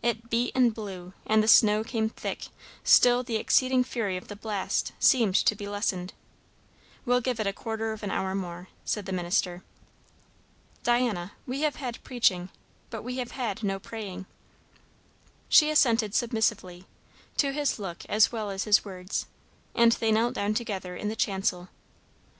It 0.00 0.30
beat 0.30 0.52
and 0.54 0.72
blew, 0.72 1.12
and 1.26 1.42
the 1.42 1.48
snow 1.48 1.82
came 1.82 2.08
thick; 2.08 2.46
still 2.84 3.24
the 3.24 3.34
exceeding 3.34 3.82
fury 3.82 4.16
of 4.16 4.28
the 4.28 4.36
blast 4.36 4.92
seemed 5.00 5.34
to 5.34 5.56
be 5.56 5.66
lessened. 5.66 6.12
"We'll 7.04 7.20
give 7.20 7.40
it 7.40 7.48
a 7.48 7.52
quarter 7.52 7.90
of 7.92 8.04
an 8.04 8.10
hour 8.12 8.32
more," 8.32 8.68
said 8.84 9.06
the 9.06 9.12
minister. 9.12 9.64
"Diana 10.84 11.32
we 11.48 11.62
have 11.62 11.74
had 11.74 12.00
preaching, 12.04 12.48
but 12.90 13.02
we 13.02 13.16
have 13.16 13.32
had 13.32 13.64
no 13.64 13.80
praying." 13.80 14.26
She 15.48 15.68
assented 15.68 16.14
submissively, 16.14 16.86
to 17.38 17.50
his 17.50 17.80
look 17.80 18.04
as 18.04 18.30
well 18.30 18.50
as 18.52 18.62
his 18.62 18.84
words, 18.84 19.26
and 19.74 19.90
they 19.90 20.12
knelt 20.12 20.34
down 20.34 20.54
together 20.54 20.94
in 20.94 21.08
the 21.08 21.16
chancel. 21.16 21.70